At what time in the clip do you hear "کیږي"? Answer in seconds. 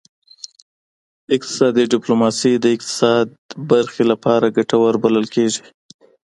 5.35-5.61